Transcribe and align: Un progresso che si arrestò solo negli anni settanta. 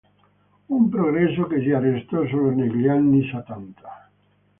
Un 0.67 0.89
progresso 0.89 1.45
che 1.45 1.61
si 1.61 1.69
arrestò 1.69 2.25
solo 2.27 2.49
negli 2.49 2.87
anni 2.87 3.21
settanta. 3.29 4.09